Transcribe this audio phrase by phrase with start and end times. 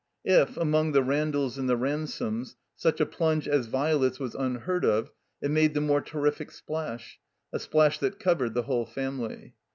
[0.25, 5.11] If, among the Randalls and the Ransomes, such a plunge as Violet's was unheard of,
[5.43, 7.19] it made the more terrific splash,
[7.53, 9.53] a splash that covered the whole family.